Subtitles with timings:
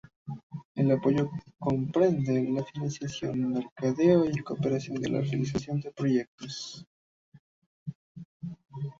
[0.73, 1.29] El apoyo
[1.59, 6.87] comprende la financiación, mercadeo y cooperación en la realización de proyectos.